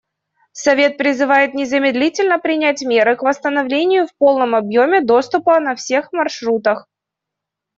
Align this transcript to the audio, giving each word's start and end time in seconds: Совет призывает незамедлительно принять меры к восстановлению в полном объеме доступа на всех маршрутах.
Совет 0.53 0.97
призывает 0.97 1.53
незамедлительно 1.53 2.39
принять 2.39 2.81
меры 2.81 3.15
к 3.15 3.21
восстановлению 3.21 4.07
в 4.07 4.15
полном 4.15 4.55
объеме 4.55 5.01
доступа 5.03 5.59
на 5.59 5.75
всех 5.75 6.11
маршрутах. 6.11 6.87